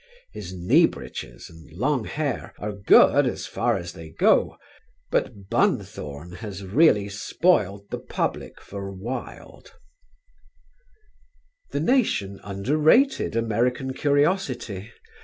His 0.31 0.51
knee 0.51 0.87
breeches 0.87 1.47
and 1.47 1.71
long 1.73 2.05
hair 2.05 2.55
are 2.57 2.71
good 2.71 3.27
as 3.27 3.45
far 3.45 3.77
as 3.77 3.93
they 3.93 4.09
go; 4.09 4.57
but 5.11 5.47
Bunthorne 5.47 6.37
has 6.37 6.65
really 6.65 7.07
spoiled 7.07 7.87
the 7.91 7.99
public 7.99 8.59
for 8.59 8.91
Wilde." 8.91 9.73
The 11.69 11.81
Nation 11.81 12.39
underrated 12.43 13.35
American 13.35 13.93
curiosity. 13.93 14.91